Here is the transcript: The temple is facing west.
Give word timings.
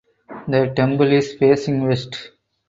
The 0.47 0.73
temple 0.75 1.11
is 1.13 1.35
facing 1.35 1.83
west. 1.87 2.31